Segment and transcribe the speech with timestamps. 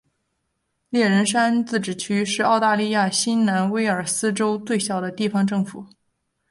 [0.89, 5.85] 猎人山自治市是澳大利亚新南威尔斯州最小的地方政府。